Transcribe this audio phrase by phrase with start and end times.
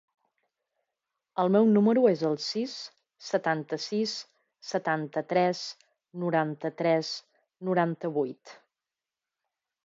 [1.41, 2.73] El meu número es el sis,
[3.25, 4.15] setanta-sis,
[4.71, 5.63] setanta-tres,
[6.25, 7.13] noranta-tres,
[7.71, 8.57] noranta-vuit.